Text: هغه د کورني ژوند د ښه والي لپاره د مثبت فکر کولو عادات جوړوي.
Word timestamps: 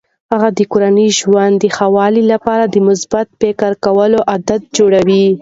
هغه 0.31 0.49
د 0.57 0.59
کورني 0.71 1.07
ژوند 1.19 1.53
د 1.59 1.65
ښه 1.75 1.87
والي 1.95 2.23
لپاره 2.33 2.63
د 2.67 2.75
مثبت 2.87 3.27
فکر 3.41 3.71
کولو 3.85 4.19
عادات 4.31 4.63
جوړوي. 4.77 5.25